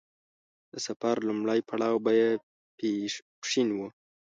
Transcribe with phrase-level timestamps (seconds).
[0.71, 2.11] د سفر لومړی پړاو به
[2.83, 2.99] يې
[3.41, 3.79] پښين و.